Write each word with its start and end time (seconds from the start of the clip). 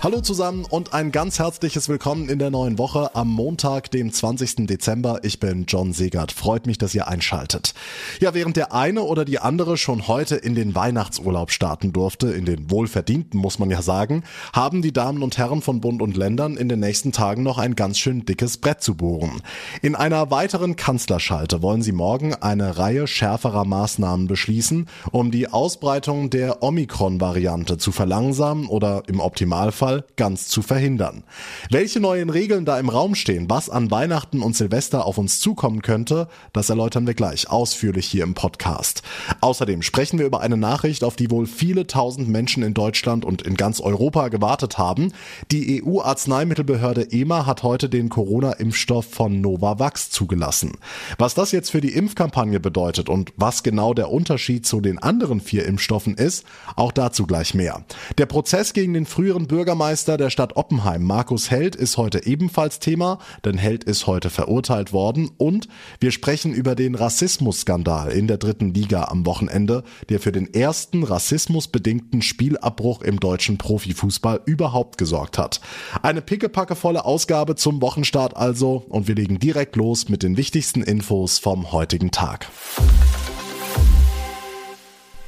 Hallo 0.00 0.20
zusammen 0.20 0.64
und 0.64 0.94
ein 0.94 1.10
ganz 1.10 1.40
herzliches 1.40 1.88
Willkommen 1.88 2.28
in 2.28 2.38
der 2.38 2.50
neuen 2.50 2.78
Woche 2.78 3.16
am 3.16 3.26
Montag, 3.26 3.90
dem 3.90 4.12
20. 4.12 4.68
Dezember. 4.68 5.18
Ich 5.24 5.40
bin 5.40 5.64
John 5.66 5.92
Segert. 5.92 6.30
Freut 6.30 6.68
mich, 6.68 6.78
dass 6.78 6.94
ihr 6.94 7.08
einschaltet. 7.08 7.74
Ja, 8.20 8.32
während 8.32 8.56
der 8.56 8.72
eine 8.72 9.02
oder 9.02 9.24
die 9.24 9.40
andere 9.40 9.76
schon 9.76 10.06
heute 10.06 10.36
in 10.36 10.54
den 10.54 10.76
Weihnachtsurlaub 10.76 11.50
starten 11.50 11.92
durfte, 11.92 12.28
in 12.28 12.44
den 12.44 12.70
wohlverdienten 12.70 13.40
muss 13.40 13.58
man 13.58 13.70
ja 13.70 13.82
sagen, 13.82 14.22
haben 14.52 14.82
die 14.82 14.92
Damen 14.92 15.20
und 15.20 15.36
Herren 15.36 15.62
von 15.62 15.80
Bund 15.80 16.00
und 16.00 16.16
Ländern 16.16 16.56
in 16.56 16.68
den 16.68 16.78
nächsten 16.78 17.10
Tagen 17.10 17.42
noch 17.42 17.58
ein 17.58 17.74
ganz 17.74 17.98
schön 17.98 18.24
dickes 18.24 18.58
Brett 18.58 18.80
zu 18.80 18.94
bohren. 18.94 19.42
In 19.82 19.96
einer 19.96 20.30
weiteren 20.30 20.76
Kanzlerschalte 20.76 21.60
wollen 21.60 21.82
sie 21.82 21.90
morgen 21.90 22.36
eine 22.36 22.78
Reihe 22.78 23.08
schärferer 23.08 23.64
Maßnahmen 23.64 24.28
beschließen, 24.28 24.86
um 25.10 25.32
die 25.32 25.48
Ausbreitung 25.48 26.30
der 26.30 26.62
Omikron-Variante 26.62 27.78
zu 27.78 27.90
verlangsamen 27.90 28.68
oder 28.68 29.02
im 29.08 29.18
Optimalfall 29.18 29.87
Fall 29.88 30.04
ganz 30.16 30.48
zu 30.48 30.60
verhindern. 30.60 31.24
Welche 31.70 31.98
neuen 31.98 32.28
Regeln 32.28 32.66
da 32.66 32.78
im 32.78 32.90
Raum 32.90 33.14
stehen, 33.14 33.48
was 33.48 33.70
an 33.70 33.90
Weihnachten 33.90 34.42
und 34.42 34.54
Silvester 34.54 35.06
auf 35.06 35.16
uns 35.16 35.40
zukommen 35.40 35.80
könnte, 35.80 36.28
das 36.52 36.68
erläutern 36.68 37.06
wir 37.06 37.14
gleich 37.14 37.48
ausführlich 37.48 38.06
hier 38.06 38.24
im 38.24 38.34
Podcast. 38.34 39.02
Außerdem 39.40 39.80
sprechen 39.80 40.18
wir 40.18 40.26
über 40.26 40.42
eine 40.42 40.58
Nachricht, 40.58 41.04
auf 41.04 41.16
die 41.16 41.30
wohl 41.30 41.46
viele 41.46 41.86
tausend 41.86 42.28
Menschen 42.28 42.62
in 42.62 42.74
Deutschland 42.74 43.24
und 43.24 43.40
in 43.40 43.54
ganz 43.54 43.80
Europa 43.80 44.28
gewartet 44.28 44.76
haben. 44.76 45.12
Die 45.50 45.82
EU-Arzneimittelbehörde 45.82 47.10
EMA 47.10 47.46
hat 47.46 47.62
heute 47.62 47.88
den 47.88 48.10
Corona-Impfstoff 48.10 49.06
von 49.06 49.40
Novavax 49.40 50.10
zugelassen. 50.10 50.72
Was 51.16 51.34
das 51.34 51.50
jetzt 51.50 51.70
für 51.70 51.80
die 51.80 51.94
Impfkampagne 51.94 52.60
bedeutet 52.60 53.08
und 53.08 53.32
was 53.36 53.62
genau 53.62 53.94
der 53.94 54.10
Unterschied 54.10 54.66
zu 54.66 54.82
den 54.82 54.98
anderen 54.98 55.40
vier 55.40 55.64
Impfstoffen 55.64 56.14
ist, 56.14 56.44
auch 56.76 56.92
dazu 56.92 57.26
gleich 57.26 57.54
mehr. 57.54 57.84
Der 58.18 58.26
Prozess 58.26 58.74
gegen 58.74 58.92
den 58.92 59.06
früheren 59.06 59.46
Bürgermeister 59.46 59.77
Bürgermeister 59.78 60.16
der 60.16 60.30
Stadt 60.30 60.56
Oppenheim, 60.56 61.04
Markus 61.04 61.52
Held, 61.52 61.76
ist 61.76 61.98
heute 61.98 62.26
ebenfalls 62.26 62.80
Thema, 62.80 63.20
denn 63.44 63.56
Held 63.58 63.84
ist 63.84 64.08
heute 64.08 64.28
verurteilt 64.28 64.92
worden 64.92 65.30
und 65.36 65.68
wir 66.00 66.10
sprechen 66.10 66.52
über 66.52 66.74
den 66.74 66.96
Rassismusskandal 66.96 68.10
in 68.10 68.26
der 68.26 68.38
dritten 68.38 68.74
Liga 68.74 69.04
am 69.04 69.24
Wochenende, 69.24 69.84
der 70.08 70.18
für 70.18 70.32
den 70.32 70.52
ersten 70.52 71.04
rassismusbedingten 71.04 72.22
Spielabbruch 72.22 73.02
im 73.02 73.20
deutschen 73.20 73.56
Profifußball 73.56 74.40
überhaupt 74.46 74.98
gesorgt 74.98 75.38
hat. 75.38 75.60
Eine 76.02 76.22
pickepackevolle 76.22 77.04
Ausgabe 77.04 77.54
zum 77.54 77.80
Wochenstart 77.80 78.36
also 78.36 78.84
und 78.88 79.06
wir 79.06 79.14
legen 79.14 79.38
direkt 79.38 79.76
los 79.76 80.08
mit 80.08 80.24
den 80.24 80.36
wichtigsten 80.36 80.82
Infos 80.82 81.38
vom 81.38 81.70
heutigen 81.70 82.10
Tag. 82.10 82.48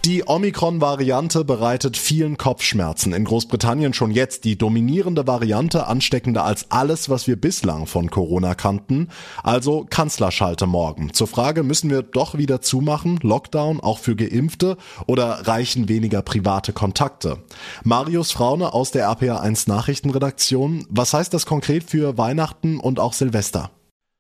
Die 0.07 0.27
Omikron-Variante 0.27 1.45
bereitet 1.45 1.99
vielen 1.99 2.39
Kopfschmerzen. 2.39 3.13
In 3.13 3.25
Großbritannien 3.25 3.93
schon 3.93 4.11
jetzt 4.11 4.45
die 4.45 4.57
dominierende 4.57 5.27
Variante, 5.27 5.89
ansteckender 5.89 6.43
als 6.43 6.71
alles, 6.71 7.11
was 7.11 7.27
wir 7.27 7.39
bislang 7.39 7.87
von 7.87 8.11
Corona 8.11 8.55
kannten. 8.55 9.09
Also 9.43 9.87
Kanzlerschalte 9.91 10.67
morgen. 10.67 11.13
Zur 11.13 11.27
Frage, 11.27 11.63
müssen 11.63 11.91
wir 11.91 12.01
doch 12.01 12.39
wieder 12.39 12.63
zumachen? 12.63 13.19
Lockdown 13.21 13.81
auch 13.81 13.99
für 13.99 14.17
Geimpfte 14.17 14.79
oder 15.07 15.47
reichen 15.47 15.91
weniger 15.91 16.23
private 16.23 16.73
Kontakte? 16.73 17.37
Marius 17.85 18.33
Fraune 18.33 18.73
aus 18.73 18.93
der 18.93 19.07
RPA1 19.07 19.69
Nachrichtenredaktion. 19.69 20.87
Was 20.89 21.13
heißt 21.13 21.35
das 21.35 21.45
konkret 21.45 21.85
für 21.85 22.17
Weihnachten 22.17 22.81
und 22.81 23.01
auch 23.01 23.13
Silvester? 23.13 23.71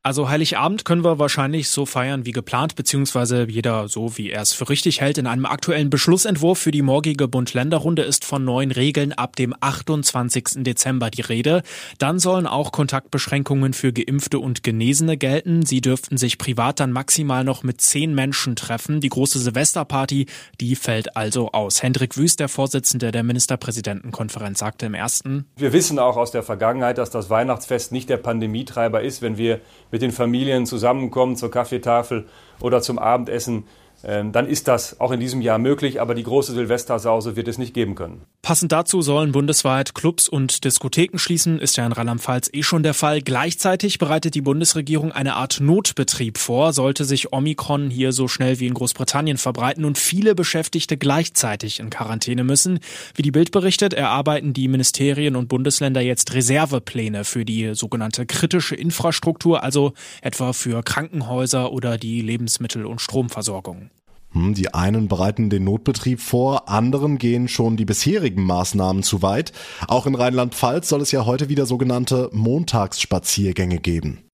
Also 0.03 0.31
Heiligabend 0.31 0.87
können 0.87 1.05
wir 1.05 1.19
wahrscheinlich 1.19 1.69
so 1.69 1.84
feiern 1.84 2.25
wie 2.25 2.33
geplant, 2.33 2.75
beziehungsweise 2.75 3.47
jeder 3.47 3.87
so, 3.87 4.17
wie 4.17 4.31
er 4.31 4.41
es 4.41 4.55
für 4.55 4.70
richtig 4.70 5.03
hält. 5.03 5.19
In 5.19 5.27
einem 5.27 5.45
aktuellen 5.45 5.91
Beschlussentwurf 5.91 6.59
für 6.59 6.70
die 6.70 6.81
morgige 6.81 7.29
Bund-Länder-Runde 7.29 8.01
ist 8.01 8.25
von 8.25 8.42
neuen 8.42 8.70
Regeln 8.70 9.12
ab 9.12 9.37
dem 9.37 9.55
28. 9.61 10.65
Dezember 10.65 11.11
die 11.11 11.20
Rede. 11.20 11.63
Dann 11.98 12.19
sollen 12.19 12.47
auch 12.47 12.73
Kontaktbeschränkungen 12.73 13.74
für 13.74 13.92
Geimpfte 13.92 14.39
und 14.39 14.63
Genesene 14.63 15.19
gelten. 15.19 15.67
Sie 15.67 15.83
dürften 15.83 16.17
sich 16.17 16.39
privat 16.39 16.80
dann 16.80 16.92
maximal 16.92 17.45
noch 17.45 17.63
mit 17.63 17.83
zehn 17.83 18.14
Menschen 18.14 18.57
treffen. 18.57 19.03
Die 19.03 19.11
große 19.11 19.39
Silvesterparty, 19.39 20.24
die 20.63 20.77
fällt 20.77 21.14
also 21.14 21.53
aus. 21.53 21.83
Hendrik 21.83 22.17
Wüst, 22.17 22.41
der 22.41 22.48
Vorsitzende 22.48 23.11
der 23.11 23.23
Ministerpräsidentenkonferenz, 23.23 24.61
sagte 24.61 24.86
im 24.86 24.95
ersten. 24.95 25.45
Wir 25.57 25.74
wissen 25.74 25.98
auch 25.98 26.17
aus 26.17 26.30
der 26.30 26.42
Vergangenheit, 26.42 26.97
dass 26.97 27.11
das 27.11 27.29
Weihnachtsfest 27.29 27.92
nicht 27.92 28.08
der 28.08 28.17
Pandemietreiber 28.17 29.03
ist, 29.03 29.20
wenn 29.20 29.36
wir 29.36 29.61
mit 29.90 30.02
den 30.02 30.12
Familien 30.12 30.67
zusammenkommen 30.67 31.36
zur 31.36 31.51
Kaffeetafel 31.51 32.27
oder 32.61 32.80
zum 32.80 32.98
Abendessen 32.98 33.64
ähm, 34.02 34.33
dann 34.33 34.46
ist 34.46 34.68
das 34.68 34.98
auch 35.01 35.12
in 35.12 35.20
diesem 35.20 35.40
Jahr 35.40 35.58
möglich, 35.58 36.01
aber 36.01 36.14
die 36.14 36.23
große 36.23 36.52
Silvestersause 36.52 37.36
wird 37.36 37.48
es 37.48 37.58
nicht 37.58 37.74
geben 37.74 37.95
können. 37.95 38.23
Passend 38.50 38.72
dazu 38.72 39.00
sollen 39.00 39.30
bundesweit 39.30 39.94
Clubs 39.94 40.28
und 40.28 40.64
Diskotheken 40.64 41.18
schließen, 41.18 41.61
ist 41.61 41.77
ja 41.77 41.86
in 41.86 41.92
Rheinland-Pfalz 41.92 42.50
eh 42.52 42.64
schon 42.64 42.83
der 42.83 42.94
Fall. 42.94 43.22
Gleichzeitig 43.22 44.00
bereitet 44.00 44.34
die 44.34 44.40
Bundesregierung 44.40 45.12
eine 45.12 45.36
Art 45.36 45.61
Notbetrieb 45.61 46.36
vor, 46.36 46.72
sollte 46.72 47.05
sich 47.05 47.33
Omikron 47.33 47.90
hier 47.90 48.11
so 48.11 48.27
schnell 48.27 48.58
wie 48.58 48.66
in 48.66 48.74
Großbritannien 48.74 49.38
verbreiten 49.38 49.84
und 49.84 49.98
viele 49.98 50.34
Beschäftigte 50.34 50.96
gleichzeitig 50.96 51.78
in 51.78 51.90
Quarantäne 51.90 52.42
müssen. 52.42 52.80
Wie 53.14 53.22
die 53.22 53.30
Bild 53.30 53.52
berichtet, 53.52 53.94
erarbeiten 53.94 54.52
die 54.52 54.67
Ministerien 54.67 55.36
und 55.36 55.46
Bundesländer 55.46 56.00
jetzt 56.00 56.34
Reservepläne 56.34 57.22
für 57.22 57.44
die 57.44 57.77
sogenannte 57.77 58.27
kritische 58.27 58.74
Infrastruktur, 58.74 59.62
also 59.62 59.92
etwa 60.22 60.55
für 60.55 60.82
Krankenhäuser 60.82 61.70
oder 61.70 61.98
die 61.98 62.20
Lebensmittel- 62.20 62.86
und 62.86 63.00
Stromversorgung. 63.00 63.90
Hm, 64.33 64.55
die 64.55 64.73
einen 64.74 65.08
bereiten 65.08 65.51
den 65.51 65.64
Notbetrieb 65.64 66.20
vor, 66.20 66.68
anderen 66.68 67.18
gehen 67.18 67.48
schon 67.48 67.77
die 67.77 67.85
bisherigen 67.85 68.45
Maßnahmen 68.45 69.02
zu 69.02 69.23
weit. 69.23 69.52
Auch 69.89 70.07
in 70.07 70.14
Rheinland-Pfalz 70.14 70.89
soll 70.89 71.01
es 71.01 71.13
ja 71.13 71.27
heute 71.27 71.48
wieder 71.48 71.67
sogenannte 71.67 72.30
Montagsspaziergänge 72.33 73.79
geben. 73.79 74.30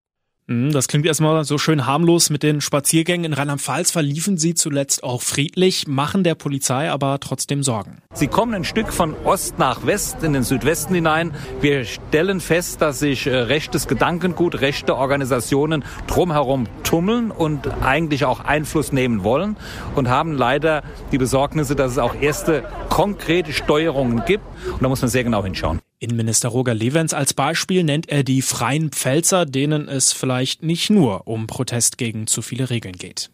Mhm, 0.48 0.70
das 0.72 0.86
klingt 0.86 1.06
erstmal 1.06 1.44
so 1.44 1.58
schön 1.58 1.86
harmlos. 1.86 2.30
Mit 2.30 2.44
den 2.44 2.60
Spaziergängen 2.60 3.24
in 3.24 3.32
Rheinland-Pfalz 3.32 3.90
verliefen 3.90 4.38
sie 4.38 4.54
zuletzt 4.54 5.02
auch 5.02 5.22
friedlich, 5.22 5.88
machen 5.88 6.22
der 6.22 6.36
Polizei 6.36 6.88
aber 6.90 7.18
trotzdem 7.18 7.64
Sorgen. 7.64 7.98
Sie 8.14 8.28
kommen 8.28 8.54
ein 8.54 8.64
Stück 8.64 8.92
von 8.92 9.14
Ost 9.24 9.58
nach 9.58 9.86
West 9.86 10.22
in 10.22 10.32
den 10.32 10.44
Südwesten 10.44 10.94
hinein. 10.94 11.32
Wir 11.60 11.84
stellen 11.84 12.40
fest, 12.40 12.80
dass 12.80 13.00
sich 13.00 13.26
äh, 13.26 13.34
rechtes 13.34 13.88
Gedankengut, 13.88 14.60
rechte 14.60 14.96
Organisationen 14.96 15.84
drumherum 16.06 16.68
tummeln 16.84 17.32
und 17.32 17.68
eigentlich 17.82 18.24
auch 18.24 18.40
Einfluss 18.40 18.92
nehmen 18.92 19.24
wollen 19.24 19.56
und 19.96 20.08
haben 20.08 20.32
leider 20.32 20.82
die 21.10 21.18
Besorgnisse, 21.18 21.74
dass 21.74 21.92
es 21.92 21.98
auch 21.98 22.14
erste 22.14 22.62
konkrete 22.96 23.52
Steuerungen 23.52 24.22
gibt. 24.24 24.42
Und 24.72 24.82
da 24.82 24.88
muss 24.88 25.02
man 25.02 25.10
sehr 25.10 25.22
genau 25.22 25.44
hinschauen. 25.44 25.80
Innenminister 25.98 26.48
Roger 26.48 26.72
Levens 26.72 27.12
als 27.12 27.34
Beispiel 27.34 27.84
nennt 27.84 28.08
er 28.08 28.22
die 28.22 28.40
freien 28.40 28.90
Pfälzer, 28.90 29.44
denen 29.44 29.86
es 29.86 30.14
vielleicht 30.14 30.62
nicht 30.62 30.88
nur 30.88 31.28
um 31.28 31.46
Protest 31.46 31.98
gegen 31.98 32.26
zu 32.26 32.40
viele 32.40 32.70
Regeln 32.70 32.96
geht. 32.96 33.30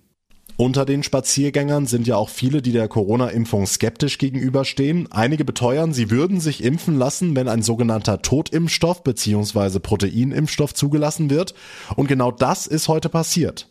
Unter 0.57 0.85
den 0.85 1.05
Spaziergängern 1.05 1.87
sind 1.87 2.09
ja 2.09 2.17
auch 2.17 2.29
viele, 2.29 2.61
die 2.61 2.73
der 2.73 2.89
Corona-Impfung 2.89 3.67
skeptisch 3.67 4.19
gegenüberstehen. 4.19 5.11
Einige 5.13 5.45
beteuern, 5.45 5.93
sie 5.93 6.11
würden 6.11 6.41
sich 6.41 6.65
impfen 6.65 6.99
lassen, 6.99 7.37
wenn 7.37 7.47
ein 7.47 7.63
sogenannter 7.63 8.21
Totimpfstoff 8.21 9.05
bzw. 9.05 9.79
Proteinimpfstoff 9.79 10.75
zugelassen 10.75 11.31
wird. 11.31 11.55
Und 11.95 12.09
genau 12.09 12.33
das 12.33 12.67
ist 12.67 12.89
heute 12.89 13.09
passiert. 13.09 13.69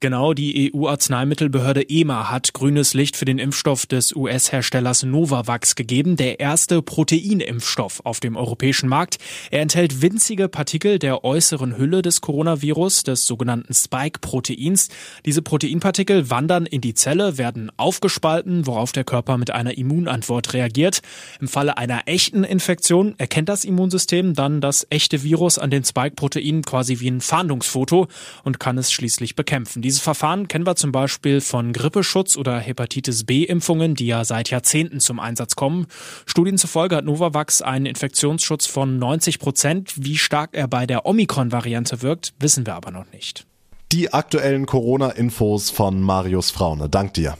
Genau, 0.00 0.32
die 0.32 0.72
EU-Arzneimittelbehörde 0.72 1.90
EMA 1.90 2.30
hat 2.30 2.52
grünes 2.54 2.94
Licht 2.94 3.16
für 3.16 3.24
den 3.24 3.40
Impfstoff 3.40 3.84
des 3.84 4.14
US-Herstellers 4.14 5.02
Novavax 5.02 5.74
gegeben, 5.74 6.14
der 6.14 6.38
erste 6.38 6.82
Proteinimpfstoff 6.82 8.02
auf 8.04 8.20
dem 8.20 8.36
europäischen 8.36 8.88
Markt. 8.88 9.18
Er 9.50 9.60
enthält 9.60 10.00
winzige 10.00 10.48
Partikel 10.48 11.00
der 11.00 11.24
äußeren 11.24 11.76
Hülle 11.76 12.02
des 12.02 12.20
Coronavirus, 12.20 13.02
des 13.02 13.26
sogenannten 13.26 13.74
Spike-Proteins. 13.74 14.88
Diese 15.26 15.42
Proteinpartikel 15.42 16.30
wandern 16.30 16.66
in 16.66 16.80
die 16.80 16.94
Zelle, 16.94 17.36
werden 17.36 17.72
aufgespalten, 17.76 18.68
worauf 18.68 18.92
der 18.92 19.02
Körper 19.02 19.36
mit 19.36 19.50
einer 19.50 19.76
Immunantwort 19.76 20.54
reagiert. 20.54 21.00
Im 21.40 21.48
Falle 21.48 21.76
einer 21.76 22.02
echten 22.06 22.44
Infektion 22.44 23.16
erkennt 23.18 23.48
das 23.48 23.64
Immunsystem 23.64 24.34
dann 24.34 24.60
das 24.60 24.86
echte 24.90 25.24
Virus 25.24 25.58
an 25.58 25.72
den 25.72 25.82
Spike-Proteinen 25.82 26.62
quasi 26.62 27.00
wie 27.00 27.10
ein 27.10 27.20
Fahndungsfoto 27.20 28.06
und 28.44 28.60
kann 28.60 28.78
es 28.78 28.92
schließlich 28.92 29.34
bekämpfen. 29.34 29.82
Dieses 29.88 30.02
Verfahren 30.02 30.48
kennen 30.48 30.66
wir 30.66 30.76
zum 30.76 30.92
Beispiel 30.92 31.40
von 31.40 31.72
Grippeschutz 31.72 32.36
oder 32.36 32.58
Hepatitis 32.58 33.24
B-Impfungen, 33.24 33.94
die 33.94 34.06
ja 34.06 34.22
seit 34.22 34.50
Jahrzehnten 34.50 35.00
zum 35.00 35.18
Einsatz 35.18 35.56
kommen. 35.56 35.86
Studien 36.26 36.58
zufolge 36.58 36.94
hat 36.94 37.06
Novavax 37.06 37.62
einen 37.62 37.86
Infektionsschutz 37.86 38.66
von 38.66 38.98
90 38.98 39.38
Prozent. 39.38 39.94
Wie 39.96 40.18
stark 40.18 40.50
er 40.52 40.68
bei 40.68 40.86
der 40.86 41.06
Omikron-Variante 41.06 42.02
wirkt, 42.02 42.34
wissen 42.38 42.66
wir 42.66 42.74
aber 42.74 42.90
noch 42.90 43.10
nicht. 43.14 43.46
Die 43.90 44.12
aktuellen 44.12 44.66
Corona-Infos 44.66 45.70
von 45.70 46.02
Marius 46.02 46.50
Fraune. 46.50 46.90
Dank 46.90 47.14
dir. 47.14 47.38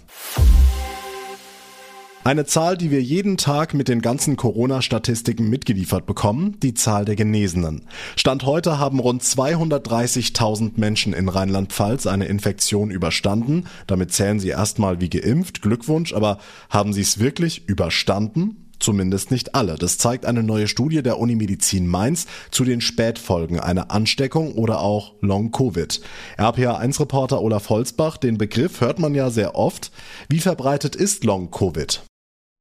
Eine 2.29 2.45
Zahl, 2.45 2.77
die 2.77 2.91
wir 2.91 3.01
jeden 3.01 3.39
Tag 3.39 3.73
mit 3.73 3.89
den 3.89 4.03
ganzen 4.03 4.37
Corona-Statistiken 4.37 5.49
mitgeliefert 5.49 6.05
bekommen, 6.05 6.61
die 6.61 6.75
Zahl 6.75 7.07
der 7.07 7.17
Genesenen. 7.17 7.87
Stand 8.17 8.45
heute 8.45 8.79
haben 8.79 9.01
rund 9.01 9.23
230.000 9.23 10.73
Menschen 10.77 11.15
in 11.15 11.31
Rheinland-Pfalz 11.31 12.07
eine 12.07 12.27
Infektion 12.27 12.91
überstanden. 12.91 13.65
Damit 13.87 14.13
zählen 14.13 14.41
sie 14.41 14.51
erstmal 14.51 15.01
wie 15.01 15.09
geimpft. 15.09 15.63
Glückwunsch, 15.63 16.13
aber 16.13 16.37
haben 16.69 16.93
sie 16.93 17.01
es 17.01 17.19
wirklich 17.19 17.67
überstanden? 17.67 18.67
Zumindest 18.79 19.31
nicht 19.31 19.55
alle. 19.55 19.77
Das 19.77 19.97
zeigt 19.97 20.27
eine 20.27 20.43
neue 20.43 20.69
Studie 20.69 21.03
der 21.03 21.19
Unimedizin 21.19 21.87
Mainz 21.87 22.27
zu 22.51 22.65
den 22.65 22.83
Spätfolgen 22.83 23.59
einer 23.59 23.91
Ansteckung 23.91 24.53
oder 24.53 24.83
auch 24.83 25.15
Long-Covid. 25.23 26.03
RPA1-Reporter 26.37 27.41
Olaf 27.41 27.71
Holzbach, 27.71 28.19
den 28.19 28.37
Begriff 28.37 28.83
hört 28.83 28.99
man 28.99 29.15
ja 29.15 29.31
sehr 29.31 29.55
oft. 29.55 29.93
Wie 30.29 30.41
verbreitet 30.41 30.95
ist 30.95 31.25
Long-Covid? 31.25 32.03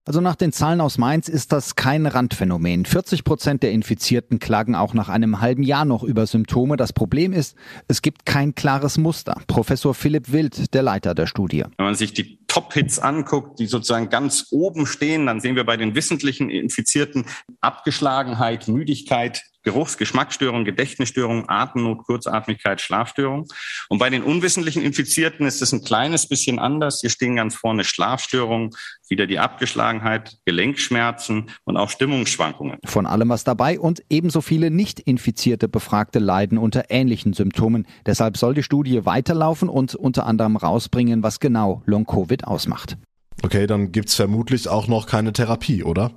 Also 0.08 0.22
nach 0.22 0.38
den 0.38 0.54
Zahlen 0.54 0.80
aus 0.80 0.98
Mainz 0.98 1.28
ist 1.28 1.52
das 1.52 1.76
kein 1.76 2.06
Randphänomen. 2.06 2.86
40 2.86 3.26
Prozent 3.26 3.62
der 3.62 3.74
Infizierten 3.74 4.40
klagen 4.40 4.74
auch 4.74 4.94
nach 4.94 5.10
einem 5.10 5.42
halben 5.42 5.64
Jahr 5.64 5.84
noch 5.84 6.02
über 6.02 6.26
Symptome. 6.26 6.78
Das 6.78 6.94
Problem 6.94 7.34
ist, 7.34 7.58
es 7.90 8.02
gibt 8.02 8.26
kein 8.26 8.56
klares 8.56 8.98
Muster. 8.98 9.42
Professor 9.48 9.94
Philipp 9.94 10.32
Wild, 10.32 10.74
der 10.74 10.82
Leiter 10.82 11.14
der 11.14 11.28
Studie. 11.28 11.66
Wenn 11.76 11.86
man 11.88 11.96
sich 11.96 12.14
die 12.14 12.40
Top-Hits 12.48 13.00
anguckt, 13.00 13.60
die 13.60 13.66
sozusagen 13.66 14.08
ganz 14.08 14.48
oben 14.50 14.86
stehen, 14.86 15.26
dann 15.26 15.42
sehen 15.42 15.58
wir 15.58 15.66
bei 15.66 15.76
den 15.76 15.94
wissentlichen 15.94 16.50
Infizierten 16.50 17.26
Abgeschlagenheit, 17.60 18.70
Müdigkeit, 18.70 19.42
Geruchs-, 19.68 19.98
Geschmacksstörung, 19.98 20.64
Gedächtnisstörung, 20.64 21.50
Atemnot, 21.50 22.06
Kurzatmigkeit, 22.06 22.80
Schlafstörung. 22.80 23.48
Und 23.90 23.98
bei 23.98 24.10
den 24.10 24.24
unwissentlichen 24.24 24.82
Infizierten 24.82 25.46
ist 25.46 25.62
es 25.62 25.74
ein 25.74 25.84
kleines 25.84 26.30
bisschen 26.30 26.58
anders. 26.58 27.02
Hier 27.02 27.10
stehen 27.10 27.36
ganz 27.36 27.54
vorne 27.54 27.84
Schlafstörungen, 27.84 28.70
wieder 29.10 29.28
die 29.28 29.40
Abgeschlagenheit, 29.40 30.38
Gelenkschmerzen 30.46 31.50
und 31.66 31.76
auch 31.76 31.90
Stimmungsschwankungen. 31.90 32.78
Von 32.86 33.06
allem 33.06 33.28
was 33.28 33.44
dabei 33.44 33.78
und 33.78 34.02
ebenso 34.10 34.40
viele 34.40 34.72
nicht 34.72 35.02
infizierte 35.02 35.68
Befragte 35.68 36.20
leiden 36.20 36.58
unter 36.58 36.86
ähnlichen 36.90 37.34
Symptomen. 37.34 37.88
Deshalb 38.06 38.38
soll 38.38 38.54
die 38.54 38.64
Studie 38.64 39.06
weiterlaufen 39.06 39.68
und 39.68 39.96
unter 39.96 40.26
anderem 40.26 40.56
rausbringen, 40.56 41.24
was 41.24 41.42
genau 41.42 41.82
Long-Covid 41.86 42.46
ausmacht. 42.46 42.98
Okay, 43.44 43.68
dann 43.68 43.92
gibt's 43.92 44.16
vermutlich 44.16 44.70
auch 44.70 44.88
noch 44.88 45.08
keine 45.08 45.34
Therapie, 45.34 45.84
oder? 45.84 46.14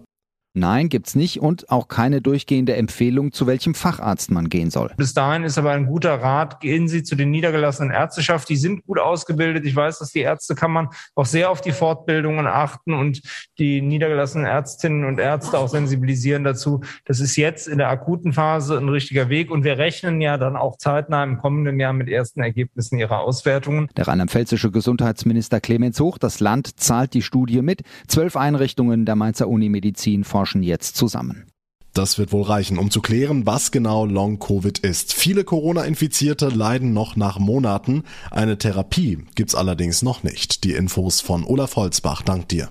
Nein, 0.53 0.89
gibt's 0.89 1.15
nicht 1.15 1.41
und 1.41 1.71
auch 1.71 1.87
keine 1.87 2.21
durchgehende 2.21 2.75
Empfehlung, 2.75 3.31
zu 3.31 3.47
welchem 3.47 3.75
Facharzt 3.75 4.33
man 4.33 4.49
gehen 4.49 4.71
soll. 4.71 4.91
Bis 4.97 5.15
dahin 5.15 5.45
ist 5.45 5.59
aber 5.59 5.71
ein 5.71 5.87
guter 5.87 6.21
Rat, 6.21 6.59
gehen 6.59 6.89
Sie 6.89 7.05
zu 7.05 7.15
den 7.15 7.31
niedergelassenen 7.31 7.93
Ärzteschaft. 7.93 8.49
Die 8.49 8.57
sind 8.57 8.85
gut 8.85 8.99
ausgebildet. 8.99 9.65
Ich 9.65 9.77
weiß, 9.77 10.01
dass 10.01 10.11
die 10.11 10.21
Ärztekammern 10.21 10.89
auch 11.15 11.27
sehr 11.27 11.51
auf 11.51 11.61
die 11.61 11.71
Fortbildungen 11.71 12.49
achten 12.49 12.95
und 12.95 13.23
die 13.59 13.81
niedergelassenen 13.81 14.45
Ärztinnen 14.45 15.05
und 15.05 15.21
Ärzte 15.21 15.57
auch 15.57 15.69
sensibilisieren 15.69 16.43
dazu. 16.43 16.81
Das 17.05 17.21
ist 17.21 17.37
jetzt 17.37 17.69
in 17.69 17.79
der 17.79 17.89
akuten 17.89 18.33
Phase 18.33 18.77
ein 18.77 18.89
richtiger 18.89 19.29
Weg 19.29 19.53
und 19.53 19.63
wir 19.63 19.79
rechnen 19.79 20.21
ja 20.21 20.37
dann 20.37 20.57
auch 20.57 20.79
zeitnah 20.79 21.23
im 21.23 21.39
kommenden 21.39 21.79
Jahr 21.79 21.93
mit 21.93 22.09
ersten 22.09 22.41
Ergebnissen 22.41 22.99
ihrer 22.99 23.21
Auswertungen. 23.21 23.89
Der 23.97 24.09
rheinland-pfälzische 24.09 24.73
Gesundheitsminister 24.73 25.61
Clemens 25.61 26.01
Hoch, 26.01 26.19
das 26.19 26.41
Land 26.41 26.81
zahlt 26.81 27.15
die 27.15 27.23
Studie 27.23 27.63
mit. 27.63 27.83
Zwölf 28.09 28.37
Einrichtungen 28.37 29.07
der 29.07 29.15
Mainzer 29.15 29.47
Unimedizin 29.47 30.25
forschen 30.41 30.63
jetzt 30.63 30.97
zusammen. 30.97 31.45
Das 31.93 32.17
wird 32.17 32.33
wohl 32.33 32.45
reichen, 32.45 32.79
um 32.79 32.91
zu 32.91 33.03
klären, 33.03 33.45
was 33.45 33.73
genau 33.73 34.07
Long-Covid 34.07 34.79
ist. 34.79 35.13
Viele 35.13 35.45
Corona-Infizierte 35.45 36.49
leiden 36.49 36.95
noch 36.95 37.15
nach 37.15 37.39
Monaten. 37.39 38.05
Eine 38.31 38.57
Therapie 38.57 39.19
gibt's 39.35 39.55
allerdings 39.55 40.01
noch 40.01 40.23
nicht. 40.23 40.65
Die 40.65 40.73
Infos 40.73 41.21
von 41.21 41.45
Olaf 41.45 41.77
Holzbach. 41.77 42.23
Dank 42.23 42.49
dir. 42.49 42.71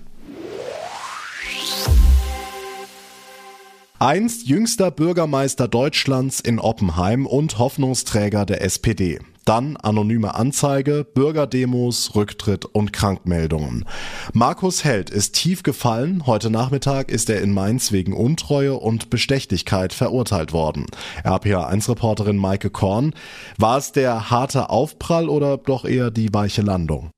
Einst 4.00 4.48
jüngster 4.48 4.90
Bürgermeister 4.90 5.68
Deutschlands 5.68 6.40
in 6.40 6.58
Oppenheim 6.58 7.24
und 7.24 7.58
Hoffnungsträger 7.58 8.46
der 8.46 8.62
SPD. 8.64 9.20
Dann 9.50 9.76
anonyme 9.76 10.36
Anzeige, 10.36 11.02
Bürgerdemos, 11.02 12.14
Rücktritt 12.14 12.66
und 12.66 12.92
Krankmeldungen. 12.92 13.84
Markus 14.32 14.84
Held 14.84 15.10
ist 15.10 15.34
tief 15.34 15.64
gefallen. 15.64 16.24
Heute 16.24 16.50
Nachmittag 16.50 17.10
ist 17.10 17.28
er 17.28 17.40
in 17.40 17.52
Mainz 17.52 17.90
wegen 17.90 18.12
Untreue 18.12 18.74
und 18.74 19.10
Bestechlichkeit 19.10 19.92
verurteilt 19.92 20.52
worden. 20.52 20.86
RPA1-Reporterin 21.24 22.36
Maike 22.36 22.70
Korn. 22.70 23.12
War 23.58 23.76
es 23.76 23.90
der 23.90 24.30
harte 24.30 24.70
Aufprall 24.70 25.28
oder 25.28 25.56
doch 25.58 25.84
eher 25.84 26.12
die 26.12 26.32
weiche 26.32 26.62
Landung? 26.62 27.10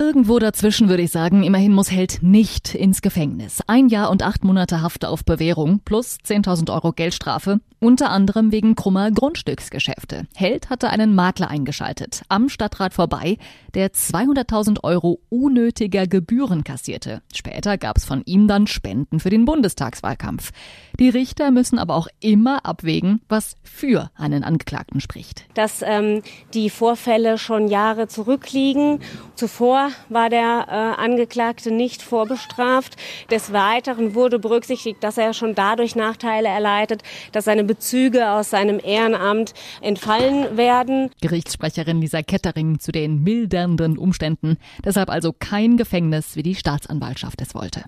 Irgendwo 0.00 0.38
dazwischen 0.38 0.88
würde 0.88 1.02
ich 1.02 1.10
sagen, 1.10 1.42
immerhin 1.42 1.72
muss 1.72 1.90
Held 1.90 2.22
nicht 2.22 2.72
ins 2.72 3.02
Gefängnis. 3.02 3.58
Ein 3.66 3.88
Jahr 3.88 4.10
und 4.10 4.22
acht 4.22 4.44
Monate 4.44 4.80
Haft 4.80 5.04
auf 5.04 5.24
Bewährung 5.24 5.80
plus 5.84 6.18
10.000 6.24 6.72
Euro 6.72 6.92
Geldstrafe, 6.92 7.58
unter 7.80 8.10
anderem 8.10 8.52
wegen 8.52 8.76
krummer 8.76 9.10
Grundstücksgeschäfte. 9.10 10.28
Held 10.36 10.70
hatte 10.70 10.90
einen 10.90 11.16
Makler 11.16 11.50
eingeschaltet, 11.50 12.22
am 12.28 12.48
Stadtrat 12.48 12.94
vorbei, 12.94 13.38
der 13.74 13.92
200.000 13.92 14.84
Euro 14.84 15.20
unnötiger 15.30 16.06
Gebühren 16.06 16.62
kassierte. 16.62 17.20
Später 17.34 17.76
gab 17.76 17.96
es 17.96 18.04
von 18.04 18.22
ihm 18.24 18.46
dann 18.46 18.68
Spenden 18.68 19.18
für 19.18 19.30
den 19.30 19.44
Bundestagswahlkampf. 19.44 20.52
Die 21.00 21.08
Richter 21.08 21.50
müssen 21.50 21.78
aber 21.78 21.96
auch 21.96 22.08
immer 22.20 22.64
abwägen, 22.64 23.20
was 23.28 23.56
für 23.64 24.10
einen 24.14 24.44
Angeklagten 24.44 25.00
spricht. 25.00 25.44
Dass 25.54 25.82
ähm, 25.82 26.22
die 26.54 26.70
Vorfälle 26.70 27.36
schon 27.38 27.66
Jahre 27.68 28.08
zurückliegen. 28.08 29.00
Zuvor 29.34 29.87
war 30.08 30.30
der 30.30 30.66
äh, 30.68 31.02
Angeklagte 31.02 31.70
nicht 31.70 32.02
vorbestraft. 32.02 32.96
Des 33.30 33.52
Weiteren 33.52 34.14
wurde 34.14 34.38
berücksichtigt, 34.38 35.02
dass 35.02 35.18
er 35.18 35.34
schon 35.34 35.54
dadurch 35.54 35.96
Nachteile 35.96 36.48
erleidet, 36.48 37.02
dass 37.32 37.44
seine 37.44 37.64
Bezüge 37.64 38.30
aus 38.30 38.50
seinem 38.50 38.80
Ehrenamt 38.82 39.54
entfallen 39.80 40.56
werden. 40.56 41.10
Gerichtssprecherin 41.20 42.00
Lisa 42.00 42.22
Kettering 42.22 42.80
zu 42.80 42.92
den 42.92 43.22
mildernden 43.22 43.98
Umständen. 43.98 44.56
Deshalb 44.84 45.10
also 45.10 45.32
kein 45.32 45.76
Gefängnis, 45.76 46.36
wie 46.36 46.42
die 46.42 46.54
Staatsanwaltschaft 46.54 47.40
es 47.40 47.54
wollte. 47.54 47.84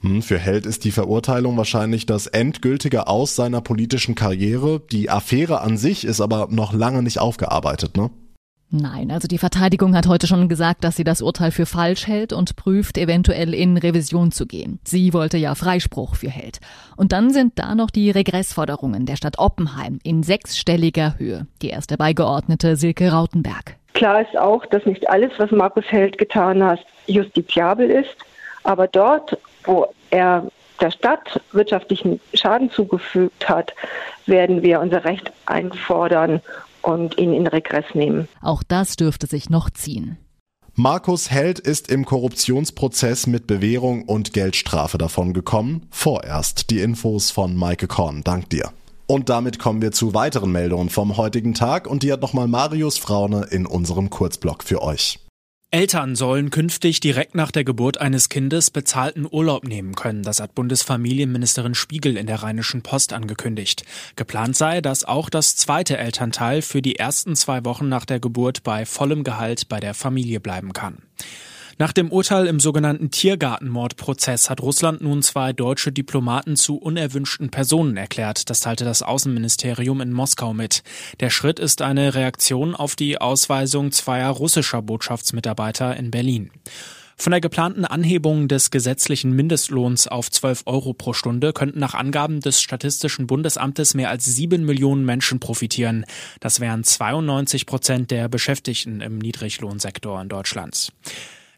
Hm, 0.00 0.22
für 0.22 0.38
Held 0.38 0.64
ist 0.64 0.84
die 0.84 0.92
Verurteilung 0.92 1.56
wahrscheinlich 1.56 2.06
das 2.06 2.26
endgültige 2.28 3.08
Aus 3.08 3.34
seiner 3.34 3.60
politischen 3.60 4.14
Karriere. 4.14 4.80
Die 4.92 5.10
Affäre 5.10 5.60
an 5.60 5.76
sich 5.76 6.04
ist 6.04 6.20
aber 6.20 6.48
noch 6.50 6.72
lange 6.72 7.02
nicht 7.02 7.18
aufgearbeitet, 7.18 7.96
ne? 7.96 8.10
Nein, 8.70 9.10
also 9.10 9.28
die 9.28 9.38
Verteidigung 9.38 9.96
hat 9.96 10.06
heute 10.06 10.26
schon 10.26 10.46
gesagt, 10.48 10.84
dass 10.84 10.96
sie 10.96 11.04
das 11.04 11.22
Urteil 11.22 11.52
für 11.52 11.64
falsch 11.64 12.06
hält 12.06 12.34
und 12.34 12.54
prüft, 12.54 12.98
eventuell 12.98 13.54
in 13.54 13.78
Revision 13.78 14.30
zu 14.30 14.46
gehen. 14.46 14.78
Sie 14.84 15.14
wollte 15.14 15.38
ja 15.38 15.54
Freispruch 15.54 16.16
für 16.16 16.28
Held. 16.28 16.60
Und 16.94 17.12
dann 17.12 17.30
sind 17.30 17.58
da 17.58 17.74
noch 17.74 17.88
die 17.90 18.10
Regressforderungen 18.10 19.06
der 19.06 19.16
Stadt 19.16 19.38
Oppenheim 19.38 20.00
in 20.02 20.22
sechsstelliger 20.22 21.18
Höhe. 21.18 21.46
Die 21.62 21.70
erste 21.70 21.96
Beigeordnete 21.96 22.76
Silke 22.76 23.10
Rautenberg. 23.10 23.76
Klar 23.94 24.20
ist 24.20 24.36
auch, 24.36 24.66
dass 24.66 24.84
nicht 24.84 25.08
alles, 25.08 25.32
was 25.38 25.50
Markus 25.50 25.84
Held 25.88 26.18
getan 26.18 26.62
hat, 26.62 26.80
justiziabel 27.06 27.90
ist. 27.90 28.16
Aber 28.64 28.86
dort, 28.86 29.38
wo 29.64 29.86
er 30.10 30.46
der 30.78 30.90
Stadt 30.90 31.40
wirtschaftlichen 31.52 32.20
Schaden 32.34 32.70
zugefügt 32.70 33.48
hat, 33.48 33.72
werden 34.26 34.62
wir 34.62 34.80
unser 34.80 35.04
Recht 35.04 35.32
einfordern 35.46 36.42
und 36.82 37.18
ihn 37.18 37.32
in 37.32 37.46
Regress 37.46 37.84
nehmen. 37.94 38.28
Auch 38.40 38.62
das 38.62 38.96
dürfte 38.96 39.26
sich 39.26 39.50
noch 39.50 39.70
ziehen. 39.70 40.18
Markus 40.74 41.30
Held 41.30 41.58
ist 41.58 41.90
im 41.90 42.04
Korruptionsprozess 42.04 43.26
mit 43.26 43.48
Bewährung 43.48 44.04
und 44.04 44.32
Geldstrafe 44.32 44.96
davon 44.96 45.32
gekommen. 45.32 45.86
Vorerst 45.90 46.70
die 46.70 46.78
Infos 46.78 47.32
von 47.32 47.56
Maike 47.56 47.88
Korn. 47.88 48.22
Dank 48.22 48.48
dir. 48.50 48.70
Und 49.08 49.28
damit 49.28 49.58
kommen 49.58 49.82
wir 49.82 49.90
zu 49.90 50.14
weiteren 50.14 50.52
Meldungen 50.52 50.90
vom 50.90 51.16
heutigen 51.16 51.54
Tag 51.54 51.88
und 51.88 52.02
die 52.02 52.12
hat 52.12 52.20
nochmal 52.20 52.46
Marius 52.46 52.98
Fraune 52.98 53.46
in 53.50 53.66
unserem 53.66 54.10
Kurzblock 54.10 54.62
für 54.62 54.82
euch. 54.82 55.18
Eltern 55.70 56.16
sollen 56.16 56.48
künftig 56.48 57.00
direkt 57.00 57.34
nach 57.34 57.50
der 57.50 57.62
Geburt 57.62 58.00
eines 58.00 58.30
Kindes 58.30 58.70
bezahlten 58.70 59.26
Urlaub 59.30 59.64
nehmen 59.64 59.94
können. 59.94 60.22
Das 60.22 60.40
hat 60.40 60.54
Bundesfamilienministerin 60.54 61.74
Spiegel 61.74 62.16
in 62.16 62.26
der 62.26 62.42
Rheinischen 62.42 62.80
Post 62.80 63.12
angekündigt. 63.12 63.84
Geplant 64.16 64.56
sei, 64.56 64.80
dass 64.80 65.04
auch 65.04 65.28
das 65.28 65.56
zweite 65.56 65.98
Elternteil 65.98 66.62
für 66.62 66.80
die 66.80 66.96
ersten 66.96 67.36
zwei 67.36 67.66
Wochen 67.66 67.86
nach 67.90 68.06
der 68.06 68.18
Geburt 68.18 68.62
bei 68.62 68.86
vollem 68.86 69.24
Gehalt 69.24 69.68
bei 69.68 69.78
der 69.78 69.92
Familie 69.92 70.40
bleiben 70.40 70.72
kann. 70.72 71.02
Nach 71.80 71.92
dem 71.92 72.10
Urteil 72.10 72.48
im 72.48 72.58
sogenannten 72.58 73.12
Tiergartenmordprozess 73.12 74.50
hat 74.50 74.60
Russland 74.60 75.00
nun 75.00 75.22
zwei 75.22 75.52
deutsche 75.52 75.92
Diplomaten 75.92 76.56
zu 76.56 76.76
unerwünschten 76.76 77.50
Personen 77.50 77.96
erklärt. 77.96 78.50
Das 78.50 78.58
teilte 78.58 78.84
das 78.84 79.04
Außenministerium 79.04 80.00
in 80.00 80.12
Moskau 80.12 80.52
mit. 80.52 80.82
Der 81.20 81.30
Schritt 81.30 81.60
ist 81.60 81.80
eine 81.80 82.16
Reaktion 82.16 82.74
auf 82.74 82.96
die 82.96 83.20
Ausweisung 83.20 83.92
zweier 83.92 84.30
russischer 84.30 84.82
Botschaftsmitarbeiter 84.82 85.96
in 85.96 86.10
Berlin. 86.10 86.50
Von 87.16 87.30
der 87.30 87.40
geplanten 87.40 87.84
Anhebung 87.84 88.48
des 88.48 88.72
gesetzlichen 88.72 89.30
Mindestlohns 89.30 90.08
auf 90.08 90.32
12 90.32 90.62
Euro 90.66 90.94
pro 90.94 91.12
Stunde 91.12 91.52
könnten 91.52 91.78
nach 91.78 91.94
Angaben 91.94 92.40
des 92.40 92.60
Statistischen 92.60 93.28
Bundesamtes 93.28 93.94
mehr 93.94 94.10
als 94.10 94.24
sieben 94.24 94.64
Millionen 94.64 95.04
Menschen 95.04 95.38
profitieren. 95.38 96.06
Das 96.40 96.58
wären 96.58 96.82
92 96.82 97.66
Prozent 97.66 98.10
der 98.10 98.28
Beschäftigten 98.28 99.00
im 99.00 99.18
Niedriglohnsektor 99.18 100.20
in 100.20 100.28
Deutschland. 100.28 100.92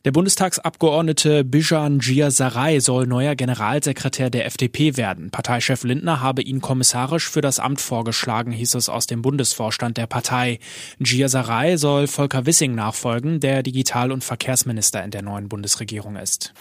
Der 0.06 0.12
Bundestagsabgeordnete 0.12 1.44
Bijan 1.44 1.98
Giasaray 1.98 2.80
soll 2.80 3.06
neuer 3.06 3.34
Generalsekretär 3.34 4.30
der 4.30 4.46
FDP 4.46 4.96
werden. 4.96 5.30
Parteichef 5.30 5.84
Lindner 5.84 6.22
habe 6.22 6.40
ihn 6.40 6.62
kommissarisch 6.62 7.28
für 7.28 7.42
das 7.42 7.58
Amt 7.58 7.82
vorgeschlagen, 7.82 8.50
hieß 8.50 8.76
es 8.76 8.88
aus 8.88 9.06
dem 9.06 9.20
Bundesvorstand 9.20 9.98
der 9.98 10.06
Partei. 10.06 10.58
Giasaray 11.00 11.76
soll 11.76 12.06
Volker 12.06 12.46
Wissing 12.46 12.74
nachfolgen, 12.74 13.40
der 13.40 13.62
Digital- 13.62 14.10
und 14.10 14.24
Verkehrsminister 14.24 15.04
in 15.04 15.10
der 15.10 15.20
neuen 15.20 15.50
Bundesregierung 15.50 16.16
ist. 16.16 16.54